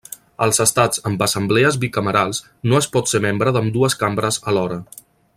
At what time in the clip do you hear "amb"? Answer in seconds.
1.09-1.19